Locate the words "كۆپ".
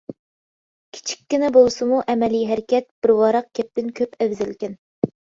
4.01-4.17